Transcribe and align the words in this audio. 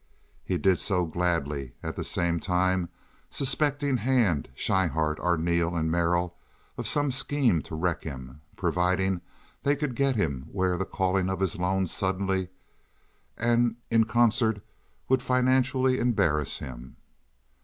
He 0.43 0.57
did 0.57 0.79
so 0.79 1.05
gladly, 1.05 1.73
at 1.83 1.95
the 1.95 2.03
same 2.03 2.39
time 2.39 2.89
suspecting 3.29 3.97
Hand, 3.97 4.49
Schryhart, 4.55 5.19
Arneel, 5.19 5.75
and 5.77 5.91
Merrill 5.91 6.35
of 6.75 6.87
some 6.87 7.11
scheme 7.11 7.61
to 7.61 7.75
wreck 7.75 8.01
him, 8.01 8.41
providing 8.55 9.21
they 9.61 9.75
could 9.75 9.93
get 9.95 10.15
him 10.15 10.47
where 10.51 10.75
the 10.75 10.85
calling 10.85 11.29
of 11.29 11.39
his 11.39 11.59
loans 11.59 11.91
suddenly 11.91 12.49
and 13.37 13.75
in 13.91 14.05
concert 14.05 14.65
would 15.07 15.21
financially 15.21 15.99
embarrass 15.99 16.57
him. 16.57 16.95